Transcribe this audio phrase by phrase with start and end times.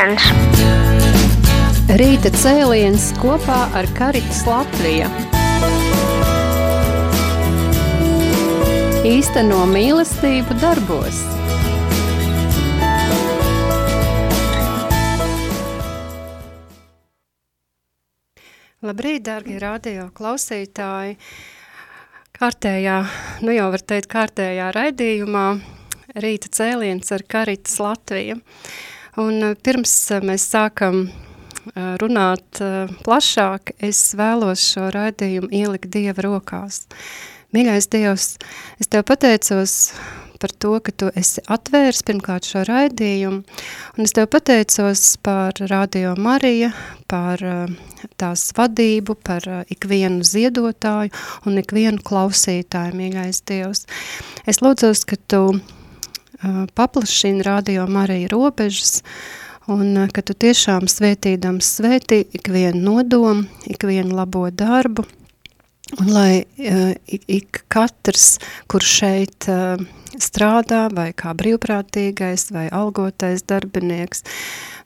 [0.00, 0.16] cēliens!
[2.00, 5.08] Rīta cēliens kopā ar Karitas Latviju.
[9.04, 11.20] Īsteno mīlestību darbos.
[18.80, 21.18] Labrīt, dārgie radio klausītāji!
[22.40, 23.02] Kārtējā,
[23.44, 25.44] nu jau var teikt, kārtējā raidījumā
[26.16, 28.40] Rīta cēliens ar Karitas Latviju.
[29.20, 32.62] Un eh, pirms eh, mēs sākam eh, runāt
[33.04, 36.86] plašāk, es vēlos šo raidījumu ielikt Dieva rokās.
[37.52, 38.26] Mīļais Dievs,
[38.80, 39.74] es Tev pateicos
[40.40, 43.42] par to, ka Tu esi atvērs pirmkārt šo raidījumu,
[43.98, 46.70] un es Tev pateicos par Radio Marija,
[47.10, 47.42] par
[48.22, 51.12] tās vadību, par ikvienu ziedotāju
[51.50, 53.84] un ikvienu klausītāju, mīļais Dievs.
[54.48, 55.44] Es lūdzos, ka Tu
[56.74, 59.02] paplašina radio Marija robežas,
[59.70, 65.04] un ka tu tiešām svētīdams svētī ikvienu nodomu, ikvienu labo darbu,
[66.00, 66.44] un lai
[67.06, 68.38] ik, ik katrs,
[68.70, 69.48] kur šeit
[70.20, 74.24] strādā, vai kā brīvprātīgais, vai algotais darbinieks,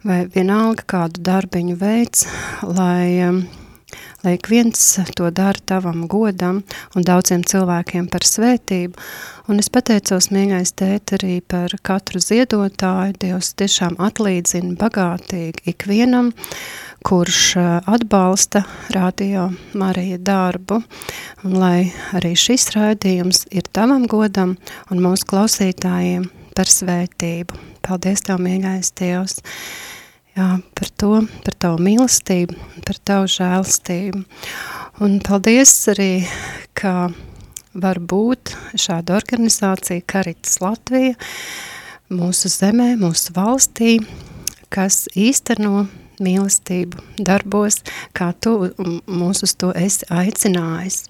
[0.04, 2.26] vai vienalga kādu darbiņu veids,
[2.62, 3.30] lai
[4.24, 6.62] lai ik viens to dara tavam godam
[6.94, 8.98] un daudziem cilvēkiem par svētību.
[9.48, 13.18] Un es pateicos, mīļais tēt, arī par katru ziedotāju.
[13.20, 16.32] Dievs tiešām atlīdzina bagātīgi ikvienam,
[17.04, 17.42] kurš
[17.84, 20.80] atbalsta radio Marija darbu.
[21.44, 24.56] Un lai arī šis raidījums ir tavam godam
[24.90, 27.60] un mūsu klausītājiem par svētību.
[27.84, 29.42] Paldies Tev, mīļais Dievs!
[30.36, 31.12] Jā, par to,
[31.44, 34.24] par tavu mīlestību, par tavu žēlstību.
[35.04, 36.12] Un paldies arī,
[36.78, 37.10] ka
[37.74, 41.16] var būt šāda organizācija Karitas Latvija
[42.14, 43.96] mūsu zemē, mūsu valstī,
[44.74, 45.86] kas īsteno
[46.22, 47.80] mīlestību darbos,
[48.14, 51.04] kā tu mūs uz to esi aicinājis.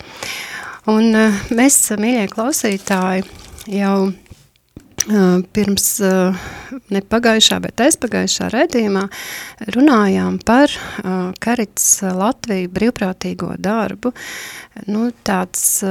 [0.90, 3.24] Un eh, mēs, mīļie klausītāji,
[3.72, 4.12] jau
[5.54, 5.86] pirms
[6.94, 9.04] ne pagājušā, bet aizpagājušā redzījumā
[9.74, 10.72] runājām par
[11.44, 14.14] Karits Latviju brīvprātīgo darbu.
[14.88, 15.82] Nu, tāds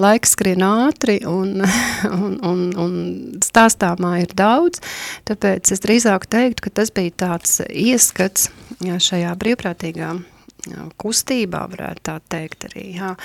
[0.00, 1.64] laiks skrien ātri un,
[2.22, 2.96] un, un, un
[3.44, 4.82] stāstāmā ir daudz,
[5.28, 10.14] tāpēc es drīzāk teiktu, ka tas bija tāds ieskats šajā brīvprātīgā
[11.02, 12.92] kustībā, varētu tā teikt arī.
[13.00, 13.16] Jā.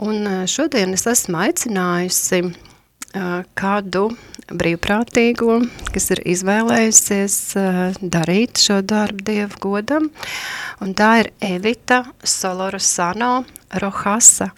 [0.00, 2.44] Un šodien es esmu aicinājusi
[3.58, 4.10] kādu
[4.50, 5.60] brīvprātīgo,
[5.94, 7.36] kas ir izvēlējusies
[8.02, 10.10] darīt šo darbu Dievu godam,
[10.82, 13.44] un tā ir Evita Solorosano
[13.82, 14.50] Rohasa.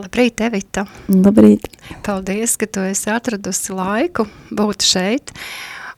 [0.00, 0.86] Labrīt, Evita!
[1.12, 1.68] Labrīt!
[2.04, 5.34] Paldies, ka tu esi atradusi laiku būt šeit,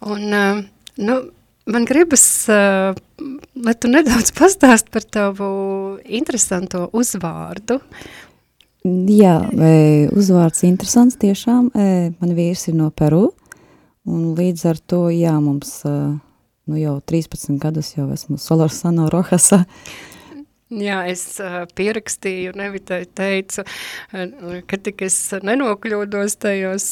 [0.02, 0.34] un,
[0.98, 1.18] nu,
[1.70, 5.48] man gribas, lai tu nedaudz pastāst par tavu
[6.04, 7.78] interesanto uzvārdu,
[8.84, 9.38] Jā,
[10.12, 11.70] uzvārds interesants tiešām.
[11.72, 13.30] Man vīrs ir no Peru,
[14.04, 19.62] un līdz ar to, jā, mums nu jau 13 gadus jau esmu Solorsano Rohasa.
[20.68, 21.24] Jā, es
[21.80, 23.64] pierakstīju, nevitai teicu,
[24.68, 26.86] ka tik es nenokļūdos tajos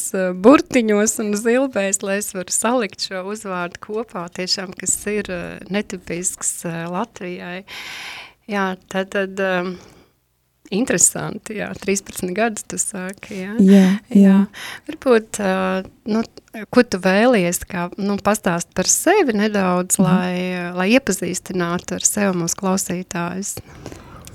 [0.44, 5.28] burtiņos un zilbēs, lai es varu salikt šo uzvārdu kopā, tiešām, kas ir
[5.68, 7.64] netipisks Latvijai.
[8.48, 9.40] Jā, tad, tad
[10.72, 13.56] Interesanti, jā, 13 gadus tu sāki, jā.
[13.60, 14.20] Jā, jā.
[14.22, 14.36] jā.
[14.88, 16.22] Varbūt, uh, nu,
[16.72, 20.06] ko tu vēlies, kā, nu, pastāst par sevi nedaudz, mm.
[20.06, 23.58] lai, lai iepazīstinātu ar sevi mūsu klausītājus.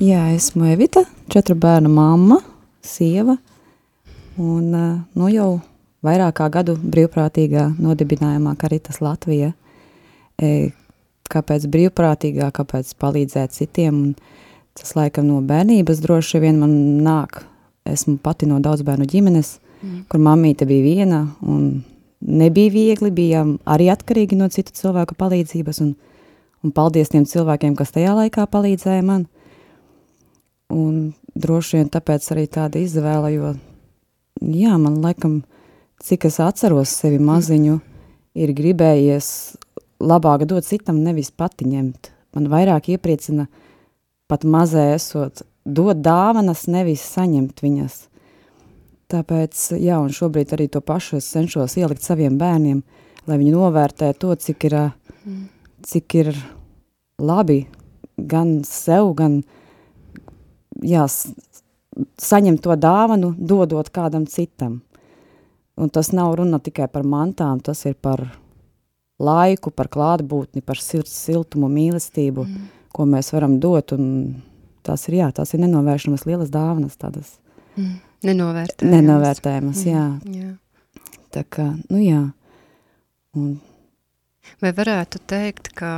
[0.04, 2.38] Jā, esmu Evita, četru bērnu mamma,
[2.86, 3.40] sieva,
[4.38, 5.52] un, uh, nu, jau
[6.06, 9.54] vairāk kā gadu brīvprātīgā nodibinājumā Karitas Latvija.
[10.38, 10.70] E,
[11.32, 14.37] kāpēc brīvprātīgā, kāpēc palīdzēt citiem, un
[14.78, 16.74] Tas laikam no bērnības droši vien man
[17.06, 17.42] nāk.
[17.88, 20.02] Esmu pati no daudz bērnu ģimenes, mm.
[20.12, 21.82] kur mamīte bija viena un
[22.22, 25.94] nebija viegli, bijām arī atkarīgi no citu cilvēku palīdzības un,
[26.66, 29.26] un paldies tiem cilvēkiem, kas tajā laikā palīdzēja man.
[30.74, 33.54] Un droši vien tāpēc arī tāda izvēle, jo,
[34.42, 35.40] jā, man laikam,
[36.04, 37.80] cik es atceros sevi maziņu,
[38.38, 39.30] ir gribējies
[40.04, 42.12] labāk dot citam, nevis pati ņemt.
[42.36, 43.64] Man vairāk iepriecina uh,
[44.28, 47.98] pat mazai esot, dot dāvanas, nevis saņemt viņas.
[49.12, 52.82] Tāpēc, jā, un šobrīd arī to pašu es cenšos ielikt saviem bērniem,
[53.28, 54.76] lai viņi novērtē to, cik ir,
[55.24, 55.44] mm.
[55.88, 56.34] cik ir
[57.20, 57.62] labi
[58.18, 59.40] gan sev, gan,
[60.84, 61.06] jā,
[62.20, 64.82] saņemt to dāvanu, dodot kādam citam.
[65.78, 68.26] Un tas nav runa tikai par mantām, tas ir par
[69.22, 72.66] laiku, par klātbūtni, par sirds siltumu, mīlestību, mm.
[72.98, 74.08] Ko mēs varam dot, un
[74.88, 77.36] tās ir, jā, tās ir nenovēršamas lielas dāvanas, tādas
[77.78, 77.94] mm.
[78.28, 78.96] nenovērtējamas.
[78.96, 79.94] Nenovērtējamas, mm.
[79.94, 80.42] jā.
[80.42, 80.56] jā.
[81.36, 82.24] Tā kā, nu jā.
[83.38, 83.58] Un...
[84.64, 85.92] Vai varētu teikt, ka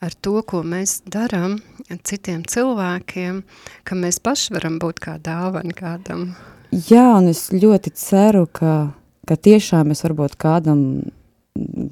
[0.00, 1.58] ar to, ko mēs darām
[2.06, 3.42] citiem cilvēkiem,
[3.84, 6.30] ka mēs paši varam būt kā dāvana kādam?
[6.70, 8.92] Jā, un es ļoti ceru, ka,
[9.26, 10.84] ka tiešām es varbūt kādam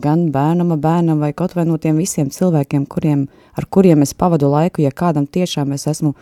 [0.02, 3.26] gan bērnam, bērnam vai kaut vai no tiem visiem cilvēkiem, kuriem,
[3.58, 6.14] ar kuriem es pavadu laiku, ja kādam tiešām es esmu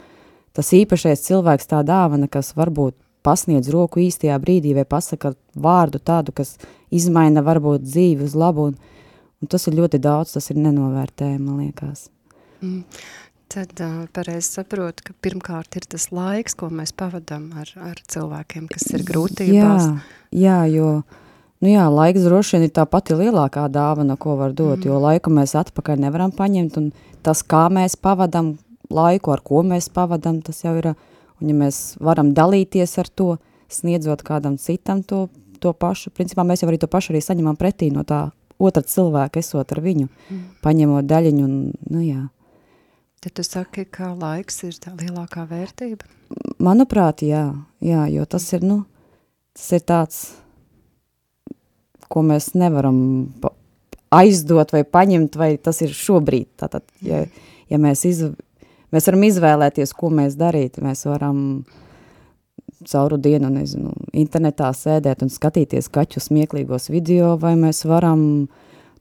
[0.57, 2.97] tas īpašais cilvēks, tā dāvana, kas varbūt
[3.27, 6.57] pasniedz roku īstajā brīdī vai pasaka vārdu tādu, kas
[6.95, 9.05] izmaina varbūt dzīvi uz labu, un,
[9.43, 12.09] un tas ir ļoti daudz, tas ir nenovērtējami, man liekas.
[12.63, 12.83] Mm.
[13.47, 18.67] Tad uh, pareizi saprotu, ka pirmkārt ir tas laiks, ko mēs pavadam ar, ar cilvēkiem,
[18.73, 19.87] kas ir grūtībās.
[19.87, 20.01] Jā,
[20.35, 21.21] jā jo uh,
[21.65, 24.89] Nu jā, laiks droši vien ir tā pati lielākā dāvana, ko var dot, mm.
[24.91, 26.91] jo laiku mēs atpakaļ nevaram paņemt, un
[27.25, 28.55] tas, kā mēs pavadam
[28.93, 30.93] laiku, ar ko mēs pavadam, tas jau ir,
[31.41, 33.31] un ja mēs varam dalīties ar to,
[33.73, 35.27] sniedzot kādam citam to,
[35.59, 38.27] to pašu, principā mēs jau arī to pašu arī saņemam pretī no tā
[38.61, 40.47] otra cilvēka, esot ar viņu, mm.
[40.65, 41.59] paņemot daļiņu, un,
[41.89, 42.23] nu jā.
[43.25, 46.05] Tad tu saki, ka laiks ir tā lielākā vērtība?
[46.63, 47.47] Manuprāt, jā,
[47.81, 48.83] jā, jo tas ir, nu,
[49.57, 50.27] tas ir tāds
[52.13, 52.99] ko mēs nevaram
[54.15, 56.49] aizdot vai paņemt, vai tas ir šobrīd.
[56.61, 57.25] Tātad, ja,
[57.71, 58.23] ja mēs, iz,
[58.95, 61.41] mēs varam izvēlēties, ko mēs darīt, mēs varam
[62.87, 68.47] cauru dienu, nezinu, internetā sēdēt un skatīties kaķu smieklīgos video, vai mēs varam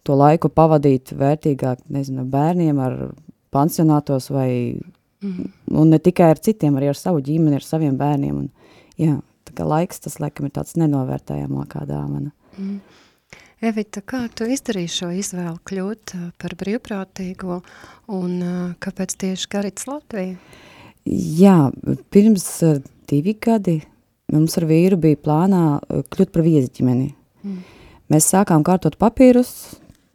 [0.06, 2.98] to laiku pavadīt vērtīgāk, nezinu, bērniem ar
[3.56, 4.50] pansionātos vai,
[5.24, 5.52] mm.
[5.82, 8.44] un ne tikai ar citiem, arī ar savu ģimeni, ar saviem bērniem.
[8.44, 9.18] Un, jā,
[9.48, 12.34] tā kā laiks, tas laikam ir tāds nenovērtējamākā dāvana.
[12.58, 12.80] Mm.
[13.66, 17.62] Evita, kā tu izdarīji šo izvēlu kļūt par brīvprātīgo
[18.14, 18.34] un
[18.84, 20.36] kāpēc tieši Garits Latvija?
[21.06, 21.58] Jā,
[22.12, 22.46] pirms
[23.10, 23.80] divi gadi
[24.34, 27.10] mums ar vīru bija plānā kļūt par viesģimeni.
[27.46, 27.60] Mm.
[28.12, 29.52] Mēs sākām kārtot papīrus,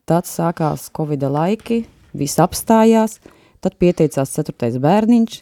[0.06, 1.84] tad sākās Covid laiki,
[2.14, 3.18] viss apstājās,
[3.62, 5.40] tad pieteicās ceturtais bērniņš,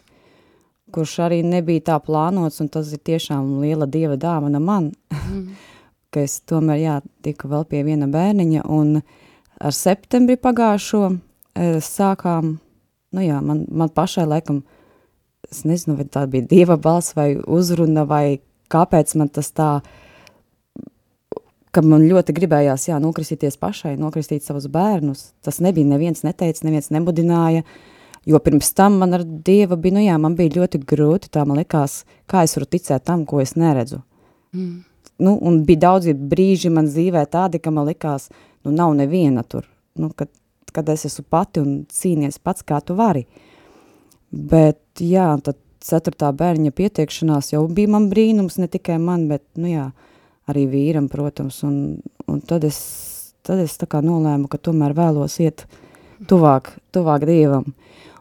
[0.93, 4.93] kurš arī nebija tā plānots, un tas ir tiešām liela dieva dāvana man.
[5.13, 5.51] Mm.
[6.13, 6.95] ka es tomēr, jā,
[7.25, 8.99] tiku vēl pie viena bērniņa, un
[9.59, 12.55] ar septembri pagājušo e, sākām,
[13.15, 14.63] nu jā, man, man pašai laikam,
[15.49, 18.39] es nezinu, vai tā bija dieva balss vai uzruna, vai
[18.73, 19.69] kāpēc man tas tā,
[21.69, 25.31] ka man ļoti gribējās, jā, nokristīties pašai, nokristīt savus bērnus.
[25.45, 27.65] Tas nebija, neviens neteica, neviens nebudināja,
[28.29, 31.61] jo pirms tam man ar Dieva bija, nu jā, man bija ļoti grūti, tā man
[31.61, 34.01] likās, kā es varu ticēt tam, ko es neredzu.
[34.57, 34.88] Mm
[35.19, 38.29] nu, un bija daudzi brīži man dzīvē tādi, ka man likās,
[38.65, 39.67] nu, nav neviena tur,
[39.99, 40.31] nu, kad,
[40.73, 43.25] kad es esmu pati un cīnies pats, kā tu vari.
[44.29, 49.71] Bet, jā, tad ceturtā bērņa pieteikšanās jau bija man brīnums, ne tikai man, bet, nu
[49.71, 49.89] jā,
[50.49, 51.99] arī vīram, protams, un,
[52.29, 52.79] un tad es,
[53.45, 55.65] tad es tā kā nolēmu, ka tomēr vēlos iet
[56.29, 57.73] tuvāk, tuvāk Dievam.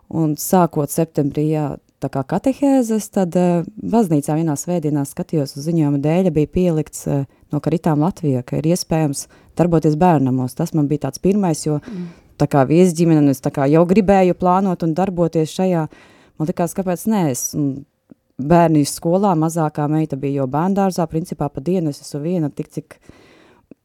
[0.08, 1.66] Un sākot septembrī, jā,
[2.02, 7.26] tā kā katehēzes, tad uh, baznīcā vienā svētdienā skatījos uz ziņojuma dēļa bija pielikts uh,
[7.52, 9.26] no karitām Latvijā, ka ir iespējams
[9.58, 10.56] darboties bērnamos.
[10.58, 12.08] Tas man bija tāds pirmais, jo mm.
[12.40, 15.86] tā kā viesģimene, es tā kā jau gribēju plānot un darboties šajā,
[16.38, 17.46] man likās, kāpēc nē, es
[18.38, 23.00] bērni skolā, mazākā meita bija jau bērndārzā, principā pa dienu es esmu viena tik, cik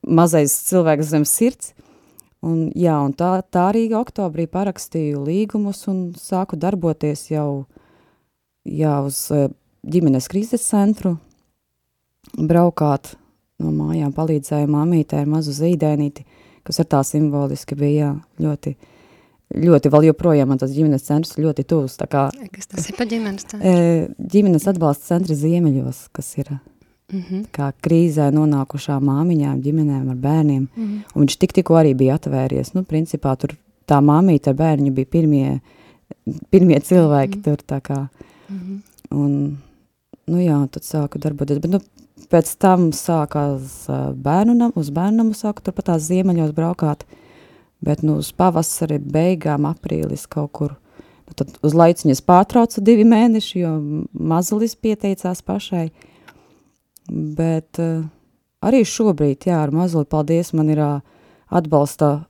[0.06, 1.74] mazais cilvēks zem sirds,
[2.44, 7.64] Un, jā, un tā, tā arī oktobrī parakstīju līgumus un sāku darboties jau
[8.66, 9.48] jā, uz e,
[9.84, 11.18] ģimenes krīzes centru
[12.38, 13.14] braukāt
[13.62, 16.26] no mājām, palīdzēja māmītē ar mazu zīdēnīti,
[16.68, 18.12] kas ar tā simboliski bija, jā,
[18.46, 18.76] ļoti,
[19.64, 22.28] ļoti vēl joprojām man tas ģimenes centrs ļoti tuvs, tā kā...
[22.54, 23.68] Kas tas ir pa ģimenes centru?
[23.68, 27.46] E, ģimenes atbalsta centri Ziemeļos, kas ir mm -hmm.
[27.52, 31.00] kā krīzē nonākušām māmiņām, ģimenēm ar bērniem, mm -hmm.
[31.16, 33.56] un viņš tik tikko arī bija atvēries, nu, principā tur
[33.88, 35.60] tā māmīte ar bērniņu bija pirmie,
[36.50, 37.44] pirmie cilvēki mm -hmm.
[37.44, 38.08] tur, tā kā...
[38.54, 38.82] -hmm.
[39.14, 39.58] Un,
[40.28, 41.80] nu jā, tad sāku darboties, bet nu,
[42.32, 43.84] pēc tam sākās
[44.26, 47.06] bērnu nam, uz bērnu namu sāku turpat tās ziemeļos braukāt,
[47.84, 50.74] bet nu uz pavasari beigām aprīlis kaut kur.
[51.28, 53.72] Nu, tad uz laiciņas pārtraucu divi mēneši, jo
[54.14, 55.92] mazulis pieteicās pašai,
[57.12, 58.04] bet uh,
[58.64, 61.00] arī šobrīd, jā, ar mazuli, paldies, man ir uh,
[61.52, 62.26] atbalsta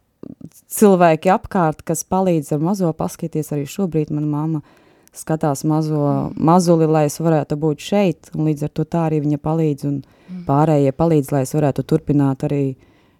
[0.73, 4.79] cilvēki apkārt, kas palīdz ar mazo paskaties, arī šobrīd mana mamma uh,
[5.13, 9.39] skatās mazo, mazuli, lai es varētu būt šeit, un līdz ar to tā arī viņa
[9.43, 10.43] palīdz, un mm.
[10.47, 12.63] pārējie palīdz, lai es varētu turpināt arī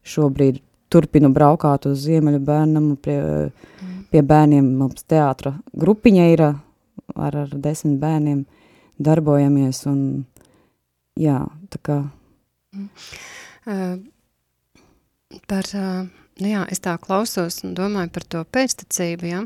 [0.03, 0.61] šobrīd
[0.93, 3.93] turpinu braukāt uz Ziemeļu bērnam, pie, mm.
[4.13, 6.57] pie bērniem mums teātra grupiņa ir ar,
[7.15, 8.43] ar desmit bērniem
[9.03, 10.01] darbojamies un
[11.19, 11.39] jā,
[11.73, 11.99] tā kā.
[12.73, 12.89] Mm.
[13.63, 19.43] Uh, par, uh, nu jā, es tā klausos un domāju par to pēctecību, ja?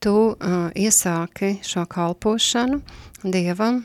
[0.00, 2.80] tu uh, iesāki šo kalpošanu
[3.20, 3.82] Dievam,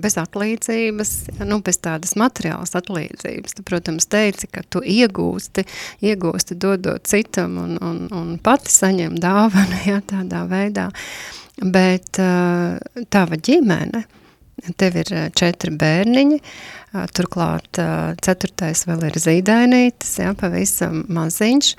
[0.00, 1.12] bez atlīdzības,
[1.48, 3.56] nu, bez tādas materiālas atlīdzības.
[3.56, 5.64] Tu, protams, teici, ka tu iegūsti,
[6.04, 10.90] iegūsti dodot citam un, un, un pati saņem dāvanu, jā, tādā veidā.
[11.60, 14.04] Bet tava ģimene,
[14.80, 16.40] tev ir četri bērniņi,
[16.94, 17.78] Turklāt
[18.22, 21.70] ceturtais vēl ir zīdainītis, ja, pavisam maziņš,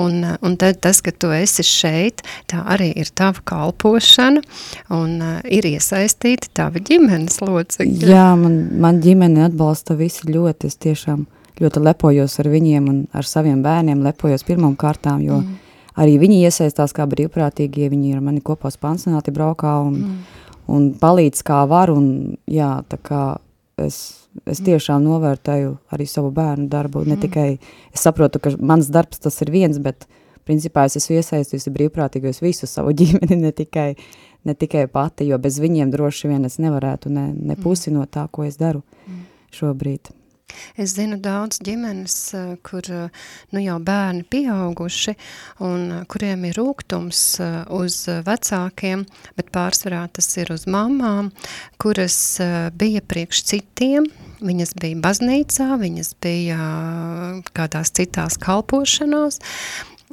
[0.00, 4.40] un, un tad tas, ka tu esi šeit, tā arī ir tava kalpošana,
[4.96, 8.08] un ir iesaistīti tava ģimenes locekļi.
[8.08, 11.26] Jā, man, man ģimene atbalsta visi ļoti, es tiešām
[11.60, 15.60] ļoti lepojos ar viņiem un ar saviem bērniem, lepojos pirmām kārtām, jo mm.
[16.00, 20.42] arī viņi iesaistās kā brīvprātīgie, viņi ir mani kopā spansionāti braukā un, mm.
[20.72, 23.24] Un palīdz kā var, un jā, tā kā
[23.80, 27.04] es Es tiešām novērtēju arī savu bērnu darbu.
[27.06, 27.22] Ne mm.
[27.24, 27.48] tikai
[27.94, 30.04] es saprotu, ka mans darbs tas ir viens, bet
[30.46, 33.88] principā es esmu iesaistījusi brīvprātīgos visu savu ģimeni, ne tikai,
[34.46, 38.26] ne tikai pati, jo bez viņiem droši vien es nevarētu ne, ne pusi no tā,
[38.30, 39.24] ko es daru mm.
[39.56, 40.12] šobrīd.
[40.78, 43.08] Es zinu daudz ģimenes, eh, kur eh,
[43.50, 45.16] nu jau bērni pieauguši
[45.66, 47.22] un eh, kuriem ir rūgtums
[47.74, 49.02] uz vecākiem,
[49.38, 51.32] bet pārsvarā tas ir uz mamām,
[51.82, 52.38] kuras
[52.78, 54.06] bija priekš citiem,
[54.44, 56.70] viņas bija baznīcā, viņas bija
[57.56, 59.40] kādās citās kalpošanās,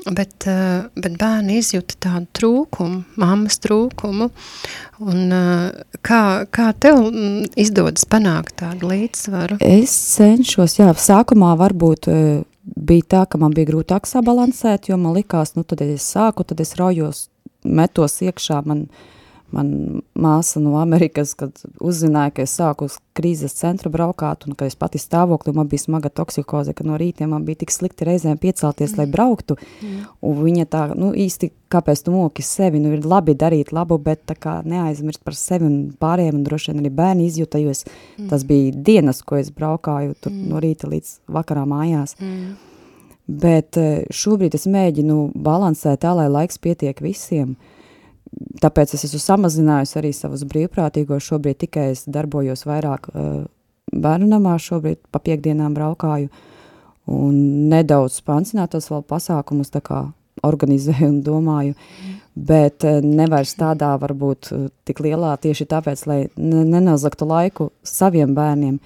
[0.01, 4.29] Bet, eh, bet bērni izjūta tādu trūkumu, mammas trūkumu.
[5.05, 9.59] Un, eh, kā, kā tev mm, izdodas panākt tādu līdzsvaru?
[9.61, 15.15] Es cenšos, jā, sākumā varbūt eh, bija tā, ka man bija grūtāk sabalansēt, jo man
[15.15, 17.27] likās, nu tad es sāku, tad es raujos,
[17.63, 19.11] metos iekšā, man uh,
[19.53, 24.65] man māsa no Amerikas, kad uzzināja, ka es sāku uz krīzes centru braukāt un ka
[24.69, 28.39] es pati stāvokli, man bija smaga toksikoze, ka no rītiem man bija tik slikti reizēm
[28.41, 29.01] piecelties, mm.
[29.01, 29.57] lai brauktu.
[29.81, 29.99] Mm.
[30.29, 34.25] Un viņa tā, nu īsti, kāpēc tu moki sevi, nu ir labi darīt labu, bet
[34.29, 37.85] tā kā neaizmirst par sevi un pārējiem, un droši vien arī bērni izjuta, jo es,
[38.17, 38.31] mm.
[38.33, 40.49] tas bija dienas, ko es braukāju tur mm.
[40.49, 42.17] no rīta līdz vakarā mājās.
[42.21, 42.57] Mm.
[43.43, 47.53] Bet eh, šobrīd es mēģinu balansēt tā, lai laiks pietiek visiem.
[47.53, 47.82] Uh,
[48.63, 51.27] tāpēc es esmu samazinājusi arī savus brīvprātīgos.
[51.27, 53.43] Šobrīd tikai es darbojos vairāk uh,
[53.93, 56.31] bērnu namā, šobrīd pa piekdienām braukāju
[57.13, 57.37] un
[57.71, 60.05] nedaudz pancinātos vēl pasākumus tā kā
[60.43, 61.75] organizēju un domāju,
[62.35, 68.35] bet uh, nevairs tādā varbūt uh, tik lielā tieši tāpēc, lai ne, nenozaktu laiku saviem
[68.37, 68.79] bērniem.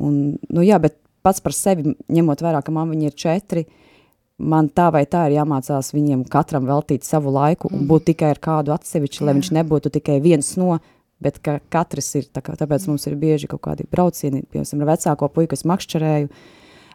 [0.00, 0.16] Un,
[0.48, 0.96] nu jā, bet
[1.26, 3.89] pats par sevi, ņemot vērā, ka man viņi ir četri, uh,
[4.40, 8.40] man tā vai tā ir jāmācās viņiem katram veltīt savu laiku un būt tikai ar
[8.42, 10.78] kādu atsevišķu, lai viņš nebūtu tikai viens no,
[11.20, 14.92] bet ka katrs ir, tā kā, tāpēc mums ir bieži kaut kādi braucieni, piemēram, ar
[14.94, 16.30] vecāko puiku es makšķerēju,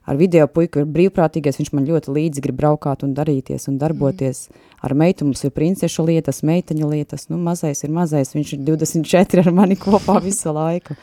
[0.06, 4.48] ar video puiku ir brīvprātīgais, viņš man ļoti līdzi grib braukāt un darīties un darboties.
[4.50, 4.64] Mm.
[4.86, 9.46] Ar meitu mums ir princešu lietas, meitaņu lietas, nu mazais ir mazais, viņš ir 24
[9.46, 10.98] ar mani kopā visu laiku.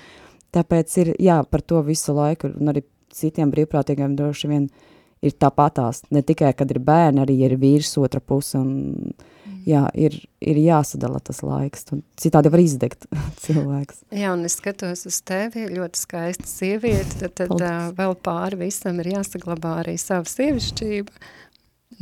[0.55, 4.92] Tāpēc ir, jā, par to visu laiku, un arī citiem brīvprātīgiem droši vien uh,
[5.23, 6.03] ir tāpatās.
[6.15, 8.59] Ne tikai, kad ir bērni, arī ir vīrs otra puse.
[8.59, 9.61] Un, mm.
[9.69, 11.87] jā, ir, ir jāsadala tas laiks.
[12.21, 13.07] Citādi var izdegt
[13.45, 14.03] cilvēks.
[14.11, 19.01] Jā, un es skatos uz tevi, ļoti skaista sieviete, tad, tad uh, vēl pāri visam
[19.03, 21.25] ir jāsaglabā arī savu sievišķību.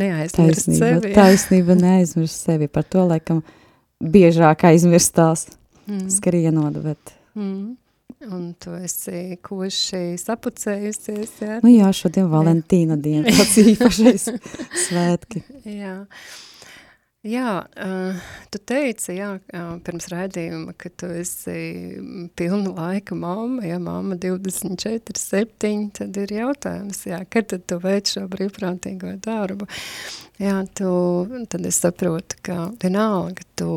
[0.00, 1.10] Neaizmirst taisnība, sevi.
[1.10, 1.16] Jā.
[1.18, 2.70] Taisnība neaizmirst sevi.
[2.72, 3.42] Par to, laikam,
[4.00, 5.50] biežāk aizmirstās
[5.86, 6.08] mm.
[6.16, 7.16] skrienot, bet...
[7.36, 7.76] Mm.
[8.28, 11.54] Un tu esi koši sapucējusies, jā?
[11.64, 14.26] Nu jā, šodien Valentīna diena, tāds īpašais
[14.84, 15.40] svētki.
[15.64, 15.94] Jā.
[17.24, 18.20] Jā, uh,
[18.52, 21.56] tu teici, jā, uh, pirms raidījuma, ka tu esi
[22.36, 28.12] pilna laika mamma, ja mamma 24, 7, tad ir jautājums, jā, kad tad tu veic
[28.12, 29.68] šo brīvprātīgo darbu?
[30.40, 30.92] Jā, tu,
[31.52, 33.70] tad es saprotu, ka vienalga tu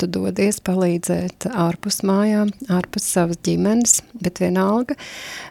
[0.00, 4.96] tu dodies palīdzēt ārpus mājām, ārpus savas ģimenes, bet vienalga,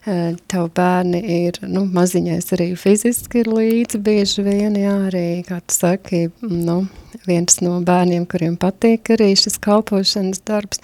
[0.05, 5.61] eh, tavu bērni ir, nu, maziņais arī fiziski ir līdzi bieži vien, jā, arī, kā
[5.65, 6.83] tu saki, nu,
[7.25, 10.81] viens no bērniem, kuriem patīk arī šis kalpošanas darbs,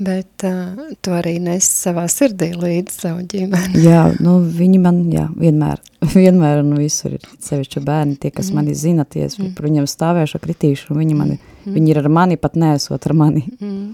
[0.00, 3.82] bet uh, tu arī nes savā sirdī līdz savu ģimeni.
[3.84, 5.80] Jā, nu viņi man, jā, vienmēr,
[6.16, 8.60] vienmēr un visur ir sevišķi bērni, tie, kas mm.
[8.60, 9.54] mani zina, tie, mm.
[9.58, 11.74] par viņiem stāvēšu, kritīšu, un viņi, mani, mm.
[11.76, 13.44] viņi ir ar mani, pat neesot ar mani.
[13.60, 13.90] Mm.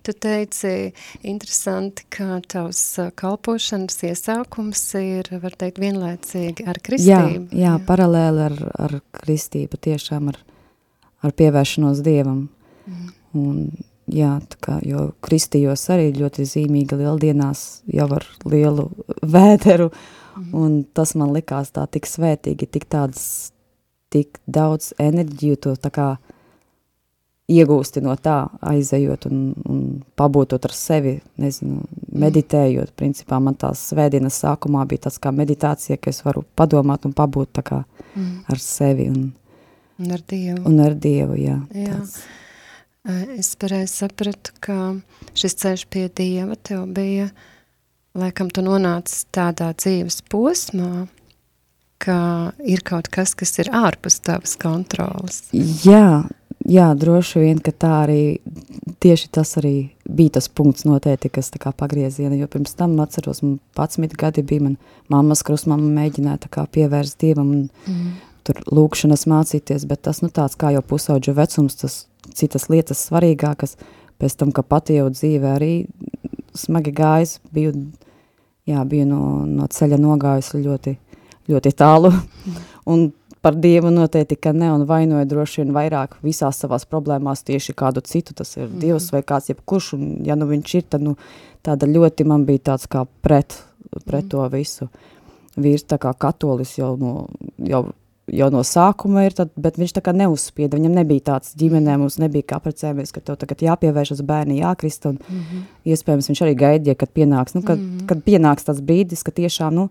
[0.00, 0.70] Tu teici,
[1.28, 2.80] interesanti, ka tavs
[3.20, 7.50] kalpošanas iesākums ir, var teikt, vienlaicīgi ar kristību.
[7.52, 7.74] Jā, jā, jā.
[7.84, 10.40] paralēli ar, ar kristību, tiešām ar,
[11.20, 12.46] ar pievēršanos Dievam.
[12.88, 13.12] Mm.
[13.40, 13.60] Un,
[14.14, 14.32] jā,
[14.64, 18.88] kā, jo kristījos arī ļoti zīmīgi lieldienās jau ar lielu
[19.22, 20.50] vēderu, mm.
[20.56, 23.24] un tas man likās tā tik svētīgi, tik tāds
[24.10, 26.08] tik daudz enerģiju to tā kā
[27.50, 29.80] iegūsti no tā, aizejot un, un
[30.18, 31.82] pabūtot ar sevi, nezinu,
[32.22, 32.92] meditējot.
[32.98, 37.54] Principā man tās svētdienas sākumā bija tāds kā meditācija, ka es varu padomāt un pabūt
[37.58, 38.30] tā kā mm.
[38.54, 39.08] ar sevi.
[39.10, 39.32] Un,
[39.98, 40.62] un ar Dievu.
[40.70, 41.58] Un ar Dievu, jā.
[41.74, 41.96] jā.
[41.96, 42.20] Tāds.
[43.08, 44.74] Es pareizi sapratu, ka
[45.32, 47.30] šis ceļš pie Dieva tev bija,
[48.18, 51.06] laikam tu nonāci tādā dzīves posmā,
[52.00, 52.18] ka
[52.60, 55.46] ir kaut kas, kas ir ārpus tavas kontrolas.
[55.52, 56.26] Jā,
[56.68, 58.20] jā, droši vien, ka tā arī
[59.00, 63.40] tieši tas arī bija tas punkts noteikti, kas tā kā pagrieziena, jo pirms tam atceros,
[63.46, 64.76] man 11 gadi bija, man
[65.12, 68.12] mammas krustmama mēģināja tā kā pievērst Dievam un mm.
[68.44, 72.02] tur lūkšanas mācīties, bet tas, nu tāds kā jau pusauģu vecums, tas
[72.40, 73.76] citas lietas svarīgākas,
[74.20, 75.72] pēc tam, ka pati jau dzīve arī
[76.56, 77.74] smagi gājis, biju,
[78.68, 80.96] jā, biju no, no ceļa nogājusi ļoti,
[81.52, 82.12] ļoti tālu.
[82.90, 87.74] Un par Dievu noteikti, ka ne, un vainoja droši vien vairāk visās savās problēmās tieši
[87.76, 88.80] kādu citu, tas ir mm.
[88.82, 91.16] Dievs vai kāds jebkurš, un ja nu viņš ir, tad nu
[91.64, 93.56] tāda ļoti man bija tāds kā pret,
[94.04, 94.30] pret mm.
[94.34, 94.90] to visu.
[95.60, 97.14] Vīrs tā kā katolis jau no,
[97.66, 97.86] jau,
[98.32, 102.18] jau no sākuma ir, tad, bet viņš tā kā neuzspieda, viņam nebija tāds ģimenē, mums
[102.22, 105.64] nebija kā precēmies, ka tev tagad jāpievēršas bērni, jākrist, un mm -hmm.
[105.92, 108.06] iespējams viņš arī gaidīja, kad pienāks, nu, kad, mm -hmm.
[108.06, 109.88] kad pienāks tas brīdis, ka tiešām, nu,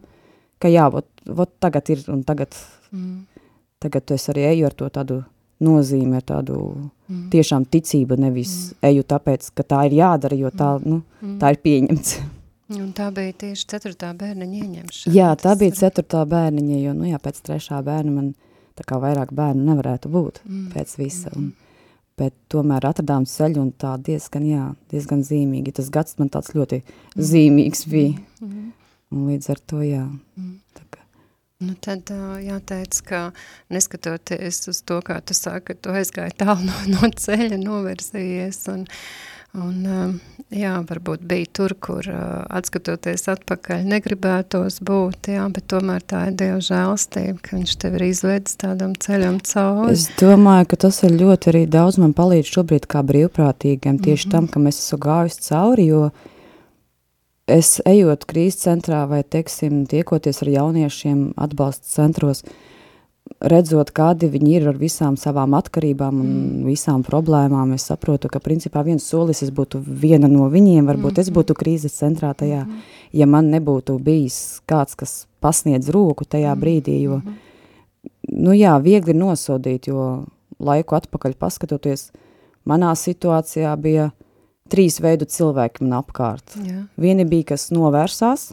[0.59, 2.55] ka jā, vot, vot tagad ir, un tagad,
[2.91, 3.25] mm.
[3.79, 5.23] tagad es arī eju ar to tādu
[5.59, 6.75] nozīmi, ar tādu
[7.07, 7.29] mm.
[7.29, 8.89] tiešām ticību, nevis mm.
[8.89, 10.89] eju tāpēc, ka tā ir jādara, jo tā, mm.
[10.89, 11.39] nu, mm.
[11.39, 12.19] tā ir pieņemts.
[12.77, 15.13] Un tā bija tieši ceturtā bērniņa ieņemšana.
[15.15, 18.27] Jā, tā bija ceturtā bērniņa, jo, nu jā, pēc trešā bērna man
[18.77, 20.67] tā kā vairāk bērnu nevarētu būt mm.
[20.75, 21.33] pēc visa.
[21.35, 21.51] Un,
[22.19, 25.73] bet tomēr atradām ceļu un tā diezgan, jā, diezgan zīmīgi.
[25.79, 27.27] Tas gads man tāds ļoti mm.
[27.31, 28.17] zīmīgs bija.
[28.43, 28.71] Mm.
[29.09, 30.05] Un līdz ar to, jā.
[30.37, 30.59] Mm.
[31.59, 32.07] Nu, tad
[32.39, 33.17] jāteic, ka
[33.67, 38.85] neskatoties uz to, kā tu sāki, tu aizgāji tālu no, no ceļa, novirzījies un,
[39.57, 40.19] un
[40.53, 46.59] jā, varbūt bija tur, kur atskatoties atpakaļ negribētos būt, jā, bet tomēr tā ir Dieva
[46.63, 49.93] žēlstība, ka viņš tev ir izvedis tādam ceļam cauri.
[49.97, 54.31] Es domāju, ka tas ir ļoti arī daudz man palīdz šobrīd kā brīvprātīgiem, tieši mm
[54.31, 54.35] -hmm.
[54.35, 56.27] tam, ka mēs esmu gājus cauri, jo uh,
[57.49, 62.43] es ejot krīzes centrā vai, teiksim, tiekoties ar jauniešiem atbalsta centros,
[63.39, 66.63] redzot, kādi viņi ir ar visām savām atkarībām un mm.
[66.67, 71.23] visām problēmām, es saprotu, ka principā viens solis es būtu viena no viņiem, varbūt mm.
[71.23, 72.87] es būtu krīzes centrā tajā, mm.
[73.21, 76.63] ja man nebūtu bijis kāds, kas pasniedz roku tajā mm.
[76.63, 77.21] brīdī, jo,
[78.33, 80.25] nu jā, viegli nosodīt, jo
[80.59, 82.09] laiku atpakaļ paskatoties,
[82.67, 84.09] manā situācijā bija–
[84.69, 86.55] trīs veidu cilvēki man apkārt.
[86.65, 86.83] Jā.
[87.01, 88.49] Vieni bija, kas novērsās,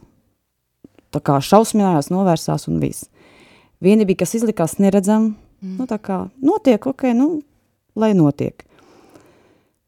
[1.14, 3.10] tā kā šausminājās, novērsās un viss.
[3.82, 5.74] Vieni bija, kas izlikās neredzam, mm.
[5.80, 7.28] nu tā kā notiek, ok, nu,
[7.98, 8.64] lai notiek.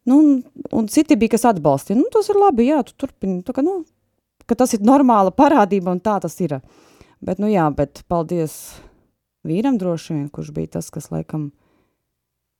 [0.09, 3.53] Nu, un, un citi bija, kas atbalstīja, nu, tas ir labi, jā, tu turpini, tā
[3.55, 3.81] kā, nu,
[4.49, 6.59] ka tas ir normāla parādība un tā tas ir.
[7.19, 8.55] Bet, nu jā, bet paldies
[9.45, 11.49] vīram droši vien, kurš bija tas, kas laikam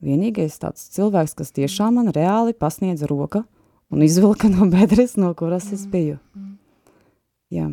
[0.03, 3.45] vienīgais tāds cilvēks, kas tiešām man reāli pasniedza roka,
[3.89, 5.77] un izvilka no bedres, no kuras mm.
[5.77, 6.19] es biju.
[6.35, 6.55] Mm.
[7.55, 7.67] Jā,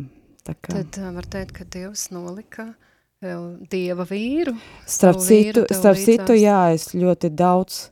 [0.47, 0.73] tā kā.
[0.73, 2.86] Tad uh, var teikt, ka Dievs nolika vēl
[3.21, 4.53] Dieva vīru.
[4.85, 7.87] Starp citu, starp citu, jā, es ļoti daudz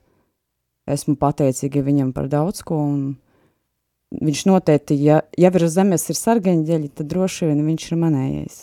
[0.86, 6.92] esmu pateicīga viņam par daudz ko, un viņš noteikti, ja, ja virs zemes ir sargeņģeļi,
[6.94, 8.60] tad droši vien viņš ir manējais.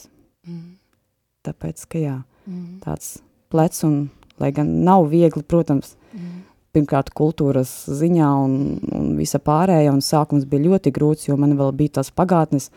[0.46, 0.62] Mm.
[1.42, 2.14] Tāpēc, ka jā,
[2.46, 2.78] mm.
[2.84, 3.16] tāds
[3.50, 3.98] plec un,
[4.38, 6.40] lai gan nav viegli, protams, mm
[6.72, 7.70] pirmkārt kultūras
[8.00, 8.52] ziņā un,
[8.96, 12.70] un visa pārējā, un sākums bija ļoti grūts, jo man vēl bija tās pagātnes,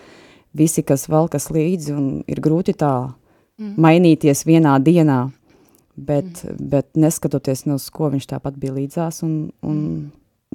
[0.56, 2.92] visi, kas valkas līdzi, un ir grūti tā
[3.62, 3.74] mm.
[3.82, 5.20] mainīties vienā dienā,
[5.96, 6.70] bet, mm.
[6.74, 10.06] bet neskatoties no uz ko viņš tāpat bija līdzās, un, un mm.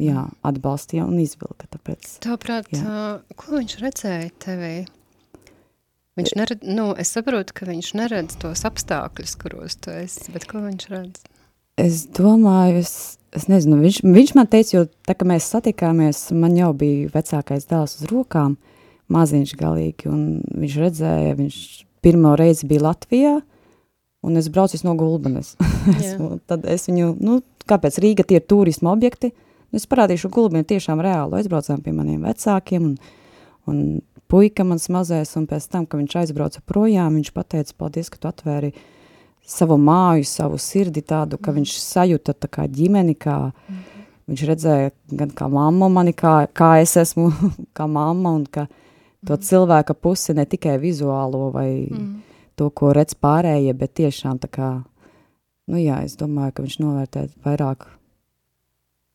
[0.06, 2.16] jā, atbalstīja un izvilka, tāpēc.
[2.24, 4.74] Tāprāt, uh, ko viņš redzēja tevī?
[6.18, 10.60] Viņš neredz, nu, es saprotu, ka viņš neredz tos apstākļus, kuros tu esi, bet ko
[10.66, 11.24] viņš redz?
[11.80, 12.92] Es domāju, es
[13.36, 17.68] es nezinu, viņš, viņš man teica, jo tā, ka mēs satikāmies, man jau bija vecākais
[17.70, 18.56] dēls uz rokām,
[19.10, 20.24] maziņš galīgi, un
[20.62, 21.60] viņš redzēja, viņš
[22.04, 23.36] pirmo reizi bija Latvijā,
[24.26, 25.54] un es braucu no Gulbenes.
[25.96, 26.16] es,
[26.50, 29.32] tad es viņu, nu, kāpēc Rīga tie ir turisma objekti,
[29.70, 31.38] Es parādīšu gulbiņu tiešām reāli.
[31.38, 32.94] Aizbraucām pie maniem vecākiem un,
[33.70, 33.82] un
[34.30, 38.30] puika mans mazais, un pēc tam, kad viņš aizbrauca projām, viņš pateica, paldies, ka tu
[38.30, 38.72] atvēri
[39.46, 43.78] savu māju, savu sirdi tādu, ka viņš sajuta tā kā ģimeni, kā mm.
[44.30, 47.30] viņš redzēja gan kā mamma mani, kā, kā es esmu,
[47.76, 48.66] kā mamma, un ka
[49.26, 49.42] to mm.
[49.46, 52.08] cilvēka pusi ne tikai vizuālo vai mm.
[52.58, 54.70] to, ko redz pārējie, bet tiešām tā kā,
[55.70, 57.88] nu jā, es domāju, ka viņš novērtē vairāk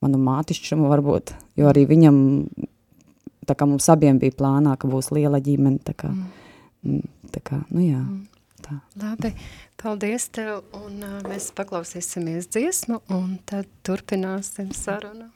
[0.06, 2.18] manu mātišķumu varbūt, jo arī viņam,
[3.50, 6.12] tā kā mums abiem bija plānā, ka būs liela ģimene, tā kā,
[6.86, 7.06] mm.
[7.34, 8.04] tā kā nu jā,
[8.66, 8.78] tā.
[9.02, 9.34] Labi,
[9.82, 15.32] paldies tev, un uh, mēs paklausīsimies dziesmu, un tad turpināsim sarunu.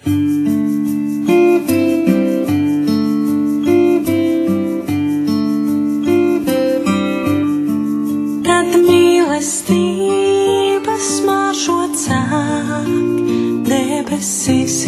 [0.00, 0.39] Tad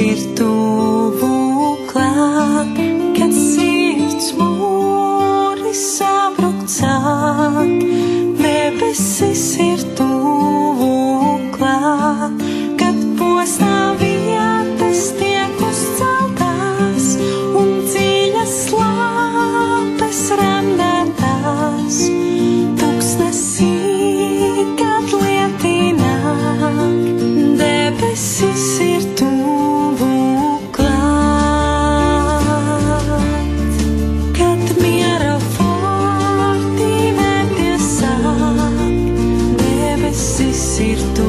[0.02, 1.01] debesis ir
[40.80, 41.21] ir tu.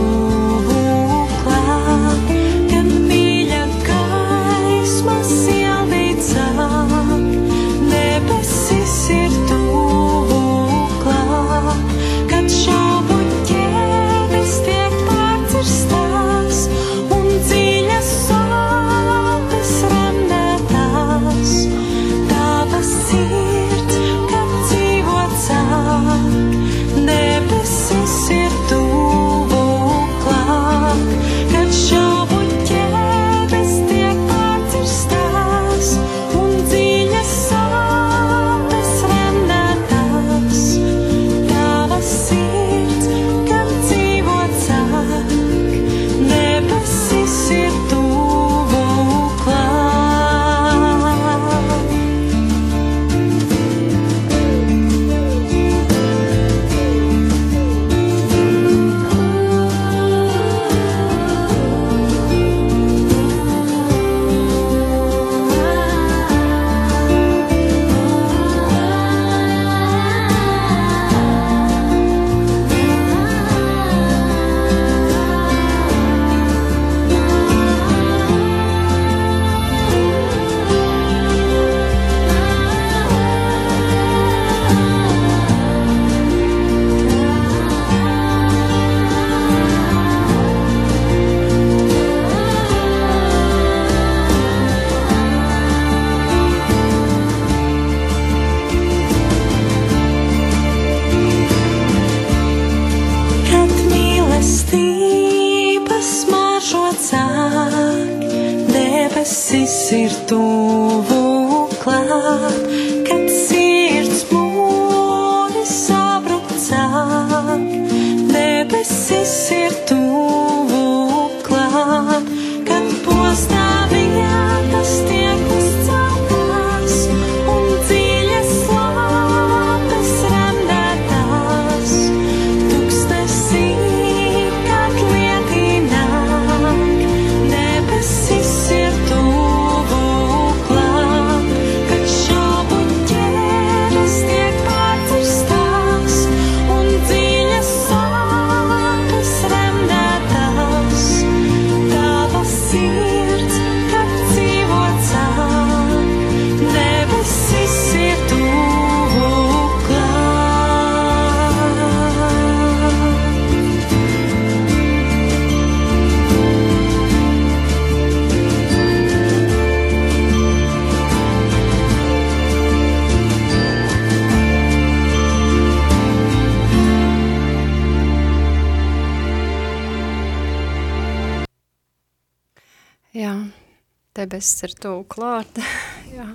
[184.34, 185.60] Debesis ir tuvu klāt.
[186.18, 186.26] jā.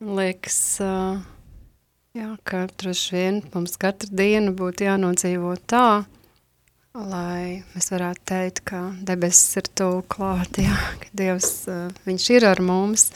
[0.00, 0.78] Liekas,
[2.16, 6.06] jā, ka droši vien mums katru dienu būtu jānodzīvo tā,
[6.96, 12.48] lai mēs varētu teikt, ka debesis ir tuvu klāt, jā, ka Dievs, uh, viņš ir
[12.48, 13.10] ar mums,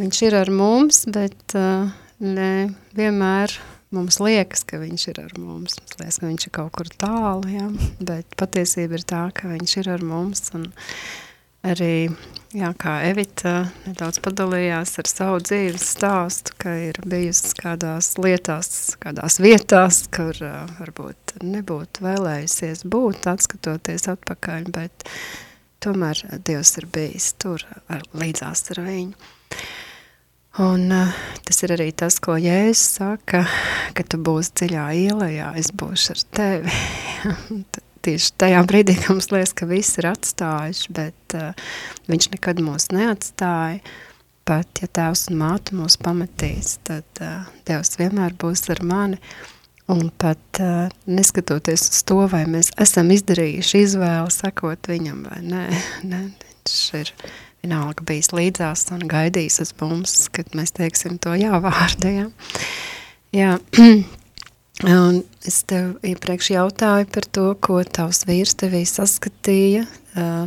[0.00, 1.92] viņš ir ar mums, bet uh,
[2.24, 2.50] ne
[2.96, 3.58] vienmēr
[3.92, 5.76] mums liekas, ka viņš ir ar mums.
[5.82, 7.68] Mums liekas, ka viņš ir kaut kur tālu, ja?
[8.00, 10.46] bet patiesība ir tā, ka viņš ir ar mums.
[10.56, 10.70] Un
[11.68, 12.08] arī,
[12.56, 13.52] jā, kā Evita
[13.86, 18.70] nedaudz padalījās ar savu dzīves stāstu, ka ir bijusi kādās lietās,
[19.02, 25.08] kādās vietās, kur uh, varbūt nebūtu vēlējusies būt, atskatoties atpakaļ, bet
[25.84, 29.34] tomēr Dievs ir bijis tur ar, līdzās ar viņu.
[30.64, 33.44] Un uh, tas ir arī tas, ko Jēzus saka,
[33.94, 36.80] ka tu būsi dziļā ielējā, es būšu ar tevi.
[38.08, 41.66] Tieši tajā brīdī, kad mums liekas, ka viss ir atstājuši, bet uh,
[42.08, 43.82] viņš nekad mūs neatstāja.
[44.48, 49.18] Pat, ja tēvs un māte mūs pametīs, tad uh, Dievs vienmēr būs ar mani.
[49.92, 55.66] Un pat uh, neskatoties uz to, vai mēs esam izdarījuši izvēli sakot viņam vai nē,
[56.08, 57.12] nē viņš ir
[57.60, 62.26] vienalga bijis līdzās un gaidījis uz mums, kad mēs teiksim to jā vārdu, jā.
[63.36, 63.58] Jā,
[64.86, 69.86] un es tev iepriekš jautāju par to, ko tavs vīrs tevī saskatīja.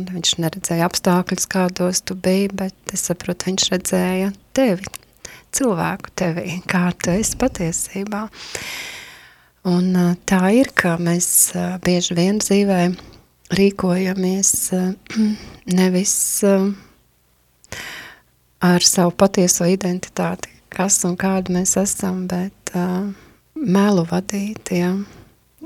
[0.08, 4.88] Viņš neredzēja apstākļus, kādos tu biji, bet es saprotu, viņš redzēja tevi,
[5.52, 8.22] cilvēku tevī, kā tu esi patiesībā.
[9.68, 9.92] Un
[10.26, 11.52] tā ir, ka mēs
[11.84, 12.80] bieži vien dzīvē
[13.52, 14.52] rīkojamies
[15.80, 16.16] nevis
[18.62, 22.72] ar savu patieso identitāti, kas un kāda mēs esam, bet
[23.62, 24.92] melu vadīti, jā.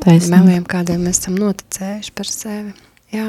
[0.03, 0.43] Taisnība.
[0.45, 2.75] Meliem, kādiem mēs esam noticējuši par sevi.
[3.15, 3.29] Jā.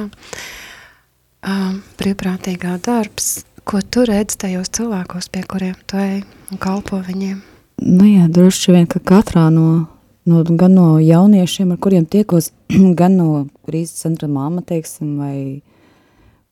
[1.48, 7.38] Uh, brīvprātīgā darbs, ko tu redzi tajos cilvēkos, pie kuriem tu ej un kalpo viņiem?
[7.84, 9.86] Nu jā, droši vien, ka katrā no,
[10.28, 12.52] no gan no jauniešiem, ar kuriem tiekos,
[13.00, 15.38] gan no krīzes centra māma, teiksim, vai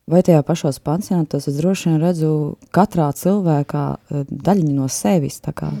[0.06, 2.30] vai tajā pašos pansionātos es droši vien redzu
[2.74, 3.86] katrā cilvēkā
[4.30, 5.72] daļiņu no sevis, kā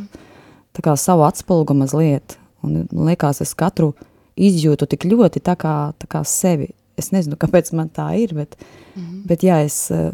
[0.96, 2.38] savu atspulgu mazliet.
[2.62, 3.94] Un liekas, es katru
[4.36, 6.70] izjūtu tik ļoti tā kā, tā kā sevi.
[6.96, 8.56] Es nezinu, kāpēc man tā ir, bet,
[8.94, 9.22] mm -hmm.
[9.26, 10.12] bet jā, es eh,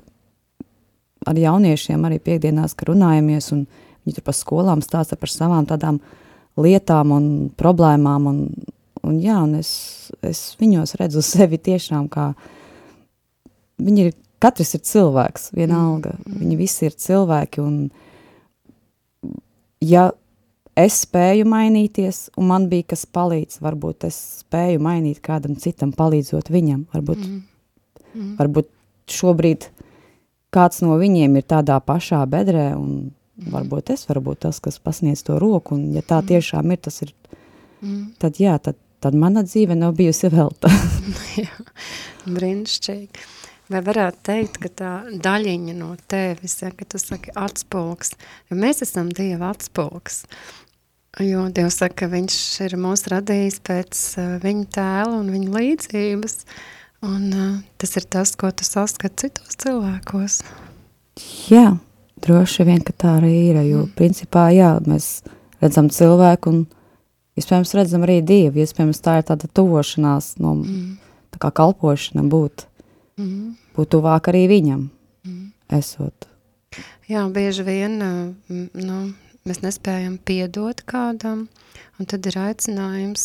[1.26, 3.66] ar jauniešiem arī piekdienās, runājamies, un
[4.04, 6.00] viņi tur pa skolām stāsta par savām tādām
[6.56, 8.50] lietām un problēmām, un,
[9.02, 12.32] un jā, un es, es viņos redzu sevi tiešām kā,
[13.78, 16.38] viņi ir, katrs ir cilvēks, vienalga, mm.
[16.40, 17.90] viņi visi ir cilvēki, un
[19.80, 20.10] ja
[20.78, 26.50] es spēju mainīties, un man bija kas palīdz, varbūt es spēju mainīt kādam citam, palīdzot
[26.52, 27.40] viņam, varbūt, mm.
[28.14, 28.30] Mm.
[28.40, 28.70] varbūt
[29.12, 29.68] šobrīd
[30.52, 33.50] kāds no viņiem ir tādā pašā bedrē, un mm.
[33.52, 36.30] varbūt es varu būt tas, kas pasniedz to roku, un ja tā mm.
[36.32, 37.12] tiešām ir, tas ir,
[37.80, 38.02] mm.
[38.22, 40.72] tad jā, tad, tad mana dzīve nav bijusi velta.
[42.36, 43.28] brīnišķīgi.
[43.72, 44.90] Vai varētu teikt, ka tā
[45.24, 48.10] daļiņa no tevis, ja, ka tu saki atspulgs,
[48.50, 50.26] jo mēs esam Dieva atspulgs,
[51.22, 56.36] jo Dievs saka, ka viņš ir mūs radījis pēc uh, viņa tēla un viņa līdzības,
[57.08, 60.42] un uh, tas ir tas, ko tu saskat citos cilvēkos.
[61.48, 61.78] Jā,
[62.20, 63.94] droši vien, ka tā arī ir, jo mm.
[63.96, 65.22] principā, jā, mēs
[65.64, 66.60] redzam cilvēku un
[67.40, 71.18] iespējams redzam arī Dievu, iespējams tā ir tāda tuvošanās no, mm.
[71.32, 72.68] tā kā kalpošana būt.
[73.16, 74.86] Mm būt tuvāk arī viņam,
[75.26, 75.46] mm.
[75.78, 76.28] esot.
[77.10, 78.98] Jā, bieži vien nu,
[79.48, 81.46] mēs nespējam piedot kādam,
[81.98, 83.24] un tad ir aicinājums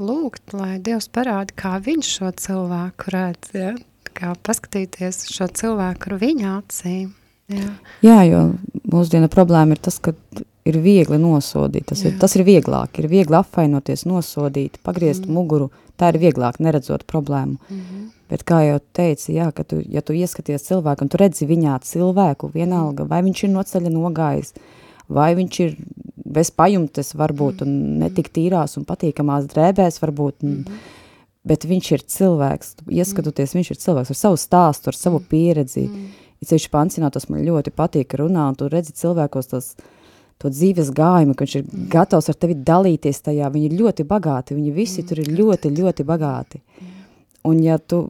[0.00, 3.74] lūgt, lai Dievs parāda, kā viņš šo cilvēku redz, ja?
[4.14, 7.12] kā paskatīties šo cilvēku ar viņa acīm.
[7.52, 7.70] Jā.
[8.04, 8.42] Jā, jo
[8.88, 10.14] mūsdiena problēma ir tas, ka
[10.64, 12.12] ir viegli nosodīt, tas, Jā.
[12.12, 15.34] ir, tas ir vieglāk, ir viegli apvainoties, nosodīt, pagriezt mm.
[15.36, 15.68] muguru,
[16.00, 17.58] tā ir vieglāk, neredzot problēmu.
[17.68, 18.06] Mm -hmm.
[18.30, 21.76] Bet kā jau teici, jā, ka tu, ja tu ieskaties cilvēku un tu redzi viņā
[21.84, 24.54] cilvēku, vienalga, vai viņš ir no ceļa nogājis,
[25.12, 25.74] vai viņš ir
[26.34, 30.94] bez pajumtes varbūt un netik tīrās un patīkamās drēbēs varbūt, un, mm -hmm.
[31.44, 35.84] bet viņš ir cilvēks, ieskatoties, viņš ir cilvēks ar savu stāstu, ar savu pieredzi.
[35.88, 36.22] Mm -hmm.
[36.40, 39.76] Ir ceļš pancinātos, man ļoti patīk runāt, un tu redzi cilvēkos tos,
[40.38, 41.88] to dzīves gājumu, ka viņš ir mm.
[41.88, 45.06] gatavs ar tevi dalīties tajā, viņi ir ļoti bagāti, viņi visi mm.
[45.08, 46.58] tur ir ļoti, ļoti bagāti.
[46.58, 47.03] Mm.
[47.44, 48.06] Un ja tu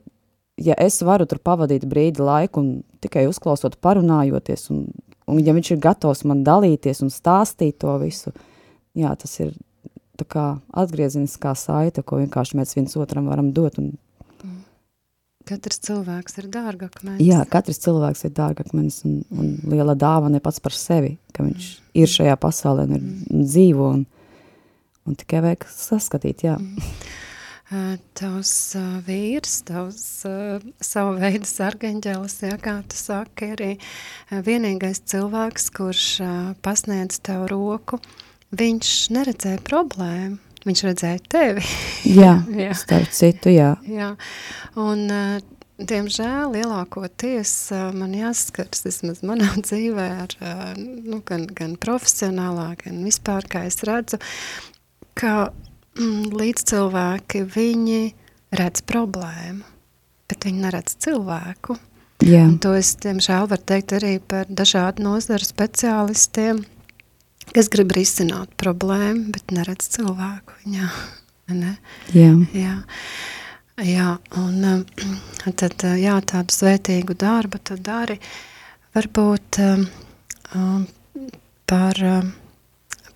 [0.56, 2.70] ja es varu tur pavadīt brīdi laiku un
[3.04, 4.86] tikai uzklausot, parunājoties, un,
[5.30, 8.32] un ja viņš ir gatavs man dalīties un stāstīt to visu,
[8.96, 9.54] jā, tas ir
[10.18, 13.80] tā kā atgrieziniskā saita, ko vienkārši mēs viens otram varam dot.
[13.82, 13.94] Un,
[15.44, 17.20] Katrs cilvēks ir dārgakmenis.
[17.20, 21.90] Jā, katrs cilvēks ir dārgakmenis un, un liela dāvana pats par sevi, ka viņš mm.
[22.00, 23.42] ir šajā pasaulē un ir mm.
[23.50, 24.06] dzīvo un,
[25.04, 26.54] un tikai vajag saskatīt, jā.
[26.56, 26.94] Mm.
[28.18, 33.70] Tavs uh, vīrs, tavs uh, savu veidu sargaņģelis, ja, kā tu saki, arī
[34.46, 38.00] vienīgais cilvēks, kurš uh, pasniedz tev roku,
[38.54, 41.66] viņš neredzēja problēmu, viņš redzēja tevi.
[42.20, 42.70] jā, jā.
[42.78, 43.74] starp citu, jā.
[43.90, 44.12] jā.
[44.80, 47.52] Un, uh, diemžēl, lielākoties
[47.96, 50.38] man jāskars, vismaz manā dzīvē, ar,
[50.78, 54.22] nu, gan, gan profesionālā, gan vispār, kā es redzu,
[55.18, 55.48] ka
[56.00, 58.02] mm, līdzcilvēki, viņi
[58.54, 59.64] redz problēmu,
[60.30, 61.78] bet viņi neredz cilvēku.
[62.24, 62.44] Jā.
[62.46, 66.62] Un to es, diemžēl, varu teikt arī par dažādu nozaru speciālistiem,
[67.50, 70.88] kas grib risināt problēmu, bet neredz cilvēku viņā.
[71.44, 71.74] Ne?
[72.16, 72.30] Jā.
[72.56, 72.78] Jā.
[73.84, 74.86] Jā, un
[75.60, 78.16] tad, jā, tādu svētīgu darbu tu dari,
[78.96, 79.82] varbūt um,
[80.56, 80.86] um,
[81.68, 82.30] par um,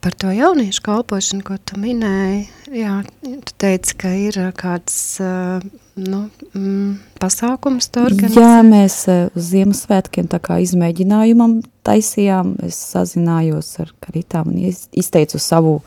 [0.01, 2.47] par to jauniešu kalpošanu, ko tu minēji,
[2.81, 5.65] jā, tu teici, ka ir uh, kāds uh,
[5.99, 6.21] nu,
[6.55, 8.41] mm, pasākums tu organizē?
[8.41, 15.41] Jā, mēs uh, uz Ziemassvētkiem tā kā izmēģinājumam taisījām, es sazinājos ar karitām un izteicu
[15.43, 15.79] savu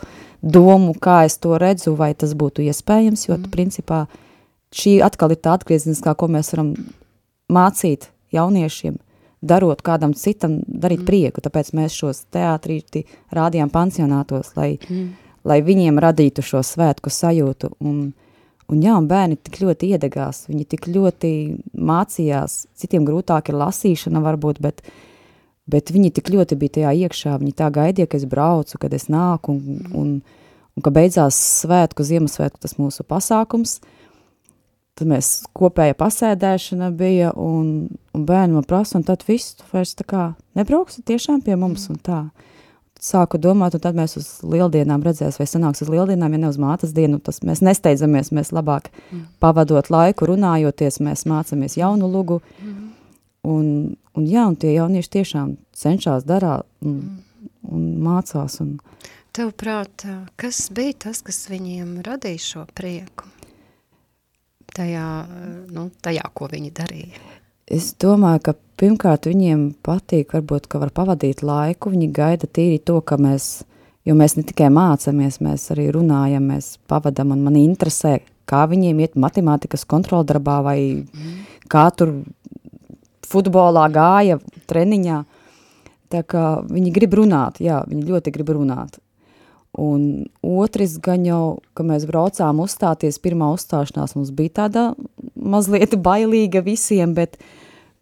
[0.41, 3.53] domu, kā es to redzu, vai tas būtu iespējams, jo, mm.
[3.53, 4.05] principā,
[4.75, 6.75] šī atkal ir tā atgriezniskā, ko mēs varam
[7.51, 8.99] mācīt jauniešiem–
[9.41, 11.07] darot kādam citam, darīt mm.
[11.07, 15.07] prieku, tāpēc mēs šos teātrīti rādījām pansionātos, lai, mm.
[15.49, 18.11] lai viņiem radītu šo svētku sajūtu, un,
[18.69, 21.31] un jā, un bērni tik ļoti iedegās, viņi tik ļoti
[21.73, 24.85] mācījās, citiem grūtāk ir lasīšana varbūt, bet,
[25.65, 29.09] bet viņi tik ļoti bija tajā iekšā, viņi tā gaidīja, ka es braucu, kad es
[29.09, 29.97] nāku, un, mm.
[29.97, 30.13] un,
[30.77, 33.79] un ka beidzās svētku, Ziemassvētku tas mūsu pasākums,
[35.01, 39.95] Tad mēs kopēja pasēdēšana bija, un, un bērni man prasa, un tad viss, tu vairs
[39.97, 40.25] tā kā
[40.59, 42.19] nebrauksi tiešām pie mums, un tā.
[43.01, 46.61] Sāku domāt, un tad mēs uz lieldienām redzēs, vai sanāks uz lieldienām, ja ne uz
[46.61, 49.25] mātas dienu, tas mēs nesteidzamies, mēs labāk mm.
[49.41, 52.77] pavadot laiku, runājoties, mēs mācamies jaunu lugu, mm.
[53.49, 53.67] un,
[54.13, 57.51] un jā, un tie jaunieši tiešām cenšas darā un, mm.
[57.73, 58.61] un mācās.
[58.61, 58.77] Un...
[59.33, 60.05] Tev prāt,
[60.37, 63.40] kas bija tas, kas viņiem radīja šo prieku?
[64.75, 65.07] Tajā,
[65.75, 67.21] nu, tajā, ko viņi darīja?
[67.71, 72.97] Es domāju, ka pirmkārt viņiem patīk, varbūt, ka var pavadīt laiku, viņi gaida tīri to,
[73.05, 73.63] ka mēs,
[74.07, 78.17] jo mēs ne tikai mācamies, mēs arī runājam, mēs pavadam, un man interesē,
[78.49, 81.37] kā viņiem iet matemātikas kontroldarbā vai mm.
[81.71, 82.17] kā tur
[83.31, 85.21] futbolā gāja treniņā.
[86.11, 88.99] Tā kā viņi grib runāt, jā, viņi ļoti grib runāt.
[89.79, 94.89] Un otrs gan jau, ka mēs braucām uzstāties, pirmā uzstāšanās mums bija tāda
[95.35, 97.37] mazliet bailīga visiem, bet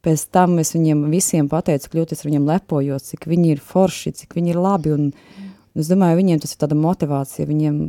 [0.06, 4.34] pēc tam es viņiem visiem pateicu, kļūt es viņiem lepojos, cik viņi ir forši, cik
[4.40, 7.80] viņi ir labi, un es domāju, viņiem tas ir tāda motivācija, viņiem,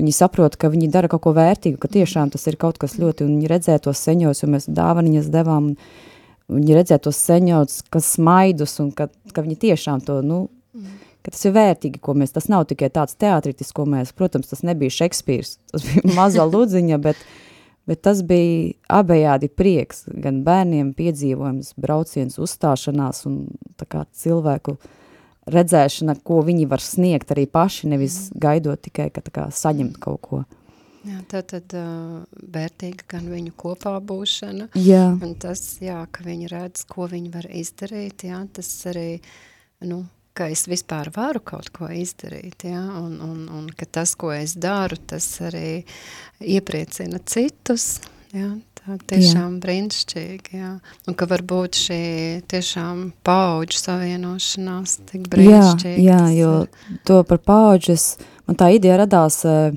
[0.00, 3.26] viņi saprot, ka viņi dara kaut ko vērtīgu, ka tiešām tas ir kaut kas ļoti,
[3.26, 5.74] un viņi redzē tos seņos, jo mēs dāvaniņas devām,
[6.48, 11.02] un viņi redzē tos seņos, kas smaidus, un ka, ka viņi tiešām to, nu, mm
[11.26, 14.62] ka tas ir vērtīgi, ko mēs, tas nav tikai tāds teātritis, ko mēs, protams, tas
[14.66, 17.18] nebija Šekspīrs, tas bija maza ludziņa, bet,
[17.90, 23.40] bet tas bija abejādi prieks, gan bērniem piedzīvojums, brauciens, uzstāšanās un
[23.80, 24.76] tā kā cilvēku
[25.50, 28.40] redzēšana, ko viņi var sniegt arī paši, nevis mm.
[28.46, 30.44] gaidot tikai, ka tā kā saņemt kaut ko.
[31.06, 32.22] Jā, tā tad uh,
[32.54, 35.04] vērtīga gan viņu kopā būšana, jā.
[35.22, 39.20] un tas, jā, ka viņi redz, ko viņi var izdarīt, jā, tas arī,
[39.86, 40.00] nu,
[40.36, 42.82] ka es vispār varu kaut ko izdarīt, ja?
[43.00, 45.80] un, un, un ka tas, ko es daru, tas arī
[46.44, 47.96] iepriecina citus,
[48.36, 48.52] ja?
[48.86, 49.62] tā tiešām jā.
[49.64, 50.74] brīnišķīgi, jā.
[51.08, 52.02] un ka varbūt šī
[52.50, 56.04] tiešām paudžu savienošanās tik brīnišķīgi.
[56.06, 58.14] Jā, jā jo to par paudžas,
[58.46, 59.74] man tā ideja radās, eh,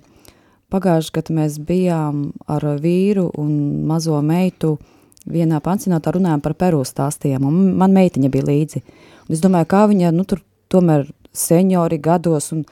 [0.69, 4.77] pagājuši, kad mēs bijām ar vīru un mazo meitu
[5.29, 8.83] vienā pansionātā runājām par Peru stāstiem, un man meitiņa bija līdzi.
[9.27, 10.41] Un es domāju, kā viņa, nu, tur
[10.71, 12.63] tomēr seniori gados un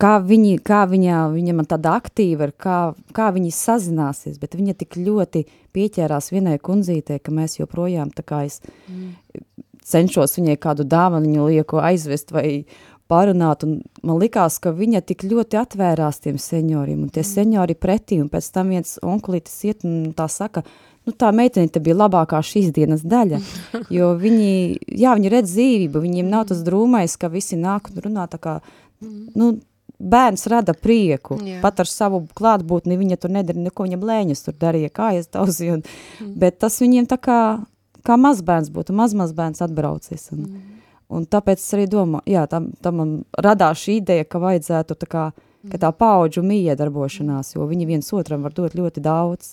[0.00, 2.78] kā viņi, kā viņa, viņa man tāda aktīva ir, kā,
[3.16, 5.44] kā viņi sazināsies, bet viņa tik ļoti
[5.76, 9.10] pieķērās vienai kundzītē, ka mēs joprojām tā kā es mm.
[9.86, 12.64] cenšos viņai kādu dāvaniņu lieku aizvest vai
[13.10, 17.30] parunāt, un man likās, ka viņa tik ļoti atvērās tiem senioriem, un tie mm.
[17.32, 20.62] seniori pretī, un pēc tam viens onkulītis iet un tā saka,
[21.10, 23.40] nu, tā meitene te bija labākā šīs dienas daļa,
[23.96, 24.52] jo viņi,
[25.02, 28.54] jā, viņi redz dzīvību, viņiem nav tas drūmais, ka visi nāk un runā tā kā,
[29.02, 29.52] nu,
[30.00, 31.58] bērns rada prieku, jā.
[31.60, 35.84] pat ar savu klātbūtni viņa tur nedara neko, viņam lēņas tur darīja, kājas tauzi, un,
[35.84, 36.32] mm.
[36.40, 37.40] bet tas viņiem tā kā,
[38.06, 40.80] kā mazbērns būtu, mazmazbērns atbraucis, un, mm.
[41.18, 45.10] un tāpēc es arī domāju, jā, tam, tam man radās šī ideja, ka vajadzētu tā
[45.10, 45.28] kā
[45.68, 49.52] ka tā paudžu miedarbošanās, jo viņi viens otram var dot ļoti daudz.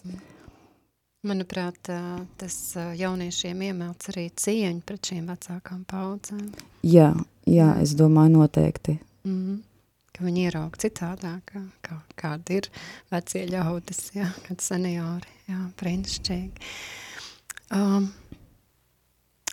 [1.25, 1.89] Manuprāt,
[2.37, 2.55] tas
[2.95, 6.51] jauniešiem iemelts arī cieņu pret šīm vecākām paudzēm.
[6.85, 7.09] Jā,
[7.49, 8.99] jā, es domāju noteikti.
[9.25, 9.57] Mm -hmm.
[10.13, 11.51] Ka viņi ieraug citādāk,
[11.81, 12.69] kā, kādi ir
[13.11, 16.51] vecie ļaudis, jā, kad seniori, jā, brīnišķīgi.
[17.75, 18.07] Um,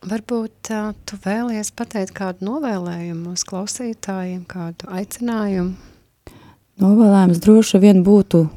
[0.07, 5.75] varbūt uh, tu vēlies pateikt kādu novēlējumu uz klausītājiem, kādu aicinājumu?
[6.81, 8.49] Novēlējums droši vien būtu,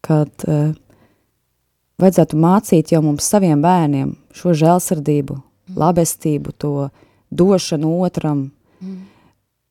[0.00, 0.74] kad uh,
[2.02, 5.78] vajadzētu mācīt jau mums saviem bērniem šo žēlsirdību, mm.
[5.78, 6.88] labestību, to
[7.32, 8.50] došanu otram,
[8.82, 8.98] mm.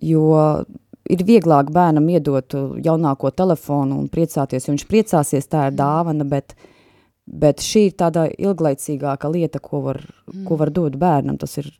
[0.07, 0.25] jo
[1.11, 5.79] ir vieglāk bērnam iedot jaunāko telefonu un priecāties, jo viņš priecāsies, tā ir mm.
[5.81, 6.55] dāvana, bet,
[7.25, 10.43] bet šī ir tāda ilglaicīgāka lieta, ko var, mm.
[10.47, 11.71] ko var dot bērnam, tas ir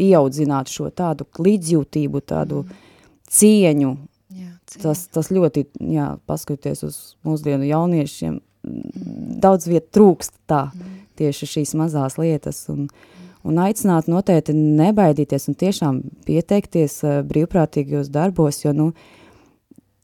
[0.00, 2.80] ieaudzināt šo tādu līdzjūtību, tādu mm.
[3.30, 3.92] cieņu,
[4.32, 4.48] Jā,
[4.80, 10.68] tas, tas ļoti, jā, paskatoties uz mūsdienu jauniešiem, daudz viet trūkst tā,
[11.18, 12.86] tieši šīs mazās lietas, un,
[13.46, 18.90] un aicināt noteikti nebaidīties un tiešām pieteikties uh, brīvprātīgajos darbos, jo, nu,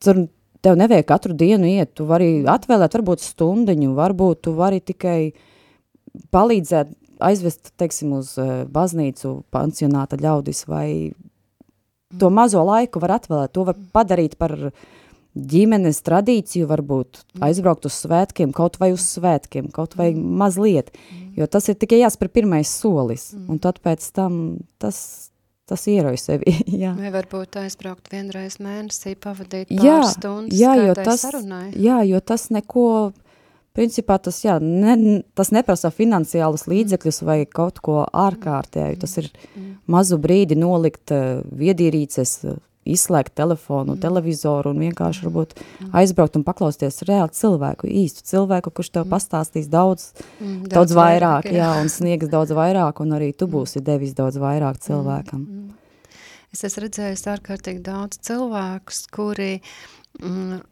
[0.03, 0.27] tur
[0.65, 5.21] tev nevajag katru dienu iet, tu vari atvēlēt varbūt stundiņu, varbūt tu vari tikai
[6.35, 6.91] palīdzēt
[7.23, 10.89] aizvest, teiksim, uz uh, baznīcu pansionāta ļaudis vai
[12.19, 14.87] to mazo laiku var atvēlēt, to var padarīt par uh,
[15.39, 17.45] ģimenes tradīciju varbūt mm.
[17.47, 20.37] aizbraukt uz svētkiem, kaut vai uz svētkiem, kaut vai mm.
[20.41, 21.33] mazliet, mm.
[21.39, 24.99] jo tas ir tikai jāspēr pirmais solis, un tad pēc tam tas,
[25.69, 26.95] tas ieroja sevi, jā.
[26.99, 31.65] Vai varbūt aizbraukt vienreiz mēnesī, pavadīt pāris jā, stundas, jā, jo tas, sarunai.
[31.79, 32.87] Jā, jo tas neko,
[33.79, 39.31] principā tas, jā, ne, tas neprasa finansiālus līdzekļus vai kaut ko ārkārtēju, tas ir
[39.89, 42.41] mazu brīdi nolikt uh, viedierīces,
[42.95, 44.03] izslēgt telefonu, mm.
[44.03, 45.91] televizoru un vienkārši varbūt mm.
[46.01, 49.13] aizbraukt un paklausties reāli cilvēku, īstu cilvēku, kurš tev mm.
[49.15, 51.61] pastāstīs daudz, mm, daudz, daudz vairāk, jā.
[51.63, 53.55] jā, un sniegs daudz vairāk, un arī tu mm.
[53.57, 55.45] būsi devis daudz vairāk cilvēkam.
[55.45, 55.69] Mm.
[55.69, 55.77] Mm.
[56.55, 59.59] Es esmu redzējis ārkārtīgi daudz cilvēkus, kuri,
[60.23, 60.63] mm,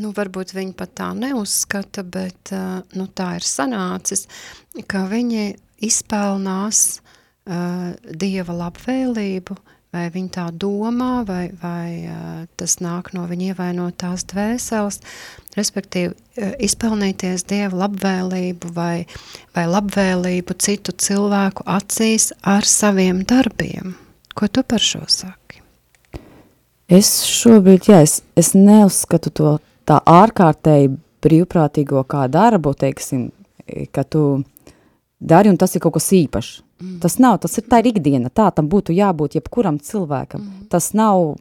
[0.00, 4.26] nu, varbūt viņi pat tā neuzskata, bet, uh, nu, tā ir sanācis,
[4.90, 5.52] ka viņi
[5.86, 13.28] izpelnās uh, Dieva labvēlību, uh, vai viņi tā domā, vai, vai uh, tas nāk no
[13.30, 15.00] viņa ievainotās dvēseles,
[15.54, 19.06] respektīvi uh, izpelnīties Dieva labvēlību vai,
[19.54, 23.94] vai labvēlību citu cilvēku acīs ar saviem darbiem.
[24.34, 25.62] Ko tu par šo saki?
[26.90, 29.54] Es šobrīd, jā, es, es neuzskatu to
[29.88, 30.90] tā ārkārtēji
[31.24, 33.28] brīvprātīgo kā darbu, teiksim,
[33.94, 34.42] ka tu
[35.18, 36.63] dari un tas ir kaut kas īpašs.
[36.80, 36.98] Mm.
[37.02, 40.42] Tas nav, tas ir tā ir ikdiena, tā tam būtu jābūt jebkuram cilvēkam.
[40.42, 40.66] Mm.
[40.72, 41.36] Tas nav,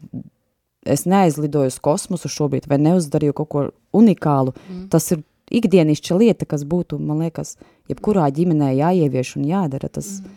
[0.86, 3.66] es neaizlidoju uz kosmosu šobrīd vai neuzdarīju kaut ko
[3.96, 4.56] unikālu.
[4.68, 4.88] Mm.
[4.94, 5.24] Tas ir
[5.54, 7.56] ikdienišķa lieta, kas būtu, man liekas,
[7.92, 9.90] jebkurā ģimenē jāievieš un jādara.
[9.92, 10.36] Tas, mm.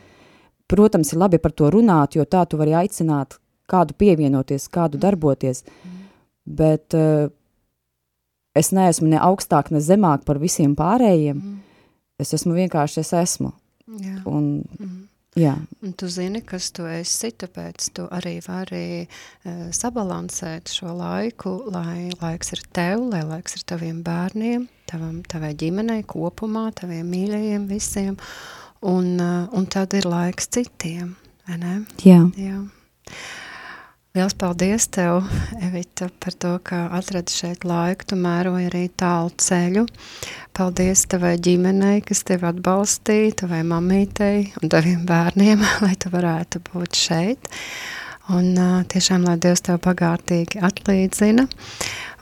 [0.71, 3.39] protams, ir labi par to runāt, jo tā tu vari aicināt
[3.71, 5.05] kādu pievienoties, kādu mm.
[5.05, 5.63] darboties.
[5.67, 6.01] Mm.
[6.57, 7.29] Bet uh,
[8.57, 11.39] es neesmu ne augstāk, ne zemāk par visiem pārējiem.
[11.39, 11.63] Mm.
[12.23, 13.53] Es esmu vienkārši, es esmu.
[13.87, 14.17] Jā.
[14.27, 14.86] Un, mm.
[15.37, 15.53] Jā.
[15.85, 22.09] Un tu zini, kas tu esi, tāpēc tu arī vari uh, sabalansēt šo laiku, lai
[22.23, 28.17] laiks ir tev, lai laiks ir taviem bērniem, tavam, tavai ģimenei kopumā, taviem mīļajiem visiem,
[28.81, 31.13] un, uh, un tad ir laiks citiem,
[31.49, 31.75] vai ne?
[32.07, 32.23] Jā.
[32.41, 32.63] Jā.
[34.17, 35.27] Liels paldies tev,
[35.61, 39.83] Evita, par to, ka atradi šeit laiku, tu mēroji arī tālu ceļu.
[40.57, 46.97] Paldies tavai ģimenei, kas tevi atbalstīja, tavai mamītei un taviem bērniem, lai tu varētu būt
[46.97, 47.53] šeit.
[48.33, 48.57] Un
[48.89, 51.45] tiešām, lai Dievs tev pagātīgi atlīdzina.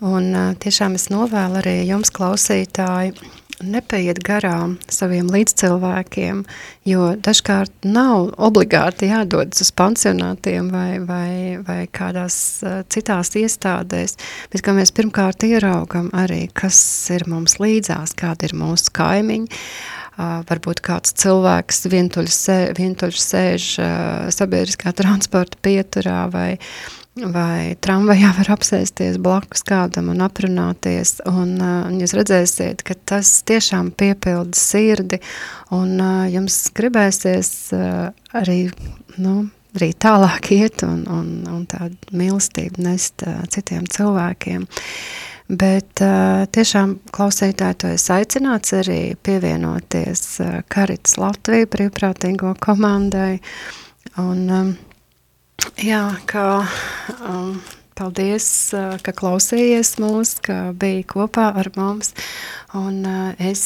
[0.03, 0.27] Un
[0.67, 3.15] tiešām es novēlu arī jums, klausītāji,
[3.63, 6.43] nepaiet garām saviem līdzcilvēkiem,
[6.89, 11.31] jo dažkārt nav obligāti jādodas uz pansionātiem vai, vai,
[11.65, 14.19] vai kādās uh, citās iestādēs,
[14.53, 16.79] bet ka mēs pirmkārt ieraugam arī, kas
[17.15, 19.47] ir mums līdzās, kādi ir mūsu kaimiņi,
[20.19, 23.89] uh, varbūt kāds cilvēks vientuļš, sē, vientuļš sēž uh,
[24.35, 26.51] sabiedriskā transporta pieturā vai
[27.15, 33.37] vai tramvajā var apsēsties blakus kādam un aprunāties, un, uh, un jūs redzēsiet, ka tas
[33.47, 35.21] tiešām piepilda sirdi,
[35.75, 38.59] un uh, jums gribēsies uh, arī,
[39.23, 39.45] nu,
[39.79, 44.67] arī tālāk iet un, un, un tādu mīlestību nest uh, citiem cilvēkiem.
[45.55, 53.37] Bet uh, tiešām klausītāji to es aicināts arī pievienoties uh, Karits Latviju brīvprātīgo komandai,
[54.19, 54.75] un um,
[55.85, 56.45] Jā, kā
[57.29, 57.59] um,
[57.95, 58.75] Paldies,
[59.07, 62.11] ka klausījies mūs, ka biji kopā ar mums.
[62.75, 63.05] Un
[63.39, 63.63] es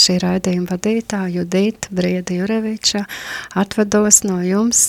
[0.00, 3.04] šī raidījuma vadītāja Judita Brieda Jureviča
[3.60, 4.80] atvados no jums,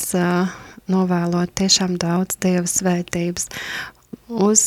[0.87, 3.51] novēlot tiešām daudz Dieva svētības
[4.31, 4.63] uz,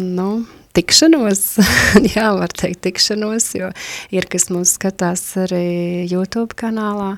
[0.00, 0.30] nu,
[0.74, 1.42] tikšanos,
[2.14, 3.70] jā, var teikt tikšanos, jo
[4.14, 7.14] ir, kas mūs skatās arī YouTube kanālā,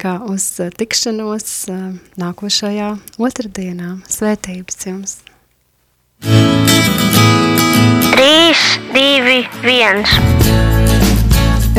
[0.00, 0.44] kā uz
[0.78, 1.48] tikšanos
[2.20, 3.96] nākošajā otrdienā.
[4.12, 5.18] Svētības jums!
[8.18, 8.56] 3,
[8.94, 10.02] 2, 1.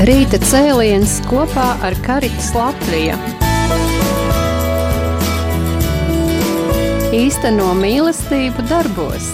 [0.08, 3.18] Rīta cēliens kopā ar Karitas Latviju.
[7.20, 9.28] Īsteno mīlestību darbos.